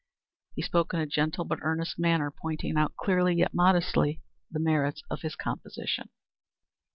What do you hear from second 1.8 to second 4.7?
manner, pointing out clearly, yet modestly, the